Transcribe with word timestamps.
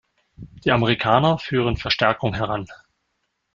Die 0.65 0.71
Amerikaner 0.71 1.37
führen 1.37 1.77
Verstärkung 1.77 2.33
heran. 2.33 2.65